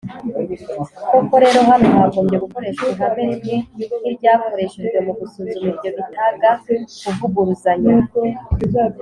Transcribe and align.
Koko 1.11 1.35
rero 1.43 1.59
hano 1.69 1.87
hagombye 1.97 2.37
gukoreshwa 2.45 2.85
ihame 2.93 3.21
rimwe 3.29 3.55
nk 3.99 4.05
iryakoreshejwe 4.11 4.97
mu 5.05 5.13
gusuzuma 5.19 5.67
ibyo 5.73 5.89
bitaga 5.97 6.49
kuvuguruzanya 7.01 7.93